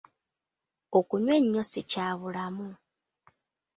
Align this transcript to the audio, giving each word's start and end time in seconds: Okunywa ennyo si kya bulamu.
Okunywa 0.97 1.33
ennyo 1.39 1.61
si 1.71 1.81
kya 1.89 2.07
bulamu. 2.19 2.69